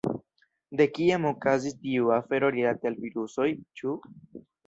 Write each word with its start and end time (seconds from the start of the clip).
De 0.79 0.87
kiam 0.93 1.27
okazis 1.31 1.75
tiu 1.83 2.09
afero 2.17 2.49
rilate 2.57 2.91
al 2.93 2.97
virusoj, 3.05 3.49
ĉu? 3.83 3.95